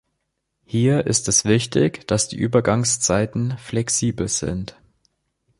Hier 0.65 1.05
ist 1.05 1.27
es 1.27 1.45
wichtig, 1.45 2.07
dass 2.07 2.27
die 2.27 2.35
Übergangszeiten 2.35 3.55
flexibel 3.59 4.29
sind. 4.29 4.75